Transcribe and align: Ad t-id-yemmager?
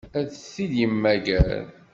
Ad 0.19 0.27
t-id-yemmager? 0.51 1.63